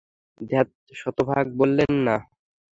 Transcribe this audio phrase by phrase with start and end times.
[0.41, 0.69] ধ্যাত,
[0.93, 2.15] শতভাগ বলবেন না!